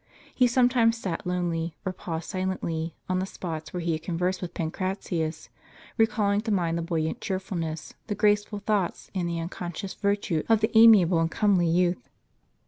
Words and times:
He 0.33 0.47
sometimes 0.47 0.97
sat 0.97 1.27
lonely, 1.27 1.75
or 1.85 1.93
paused 1.93 2.27
silently, 2.27 2.95
on 3.07 3.19
the 3.19 3.27
spots 3.27 3.71
where 3.71 3.81
he 3.81 3.91
had 3.91 4.01
conversed 4.01 4.41
with 4.41 4.55
Pancratius, 4.55 5.49
recalling 5.95 6.41
to 6.41 6.51
mind 6.51 6.79
the 6.79 6.81
buoyant 6.81 7.21
cheerfulness, 7.21 7.93
the 8.07 8.15
graceful 8.15 8.61
thoughts, 8.65 9.11
and 9.13 9.29
the 9.29 9.39
unconscious 9.39 9.93
virtue 9.93 10.41
of 10.49 10.61
the 10.61 10.75
amiable 10.75 11.19
and 11.19 11.29
comely 11.29 11.67
youth. 11.67 12.09